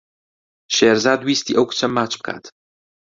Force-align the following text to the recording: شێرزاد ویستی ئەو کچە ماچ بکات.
شێرزاد 0.75 1.21
ویستی 1.23 1.55
ئەو 1.57 1.65
کچە 1.69 1.87
ماچ 1.95 2.11
بکات. 2.19 2.45